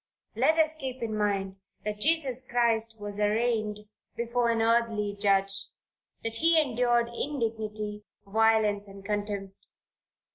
Let 0.35 0.57
us 0.57 0.73
keep 0.73 1.03
in 1.03 1.15
mind, 1.15 1.57
that 1.85 1.99
Jesus 1.99 2.43
Christ 2.43 2.99
was 2.99 3.19
arraigned 3.19 3.81
before 4.15 4.49
an 4.49 4.59
earthly 4.59 5.15
judge, 5.15 5.65
that 6.23 6.37
he 6.37 6.59
endured 6.59 7.09
indignity, 7.09 8.03
violence 8.25 8.87
and 8.87 9.05
contempt. 9.05 9.67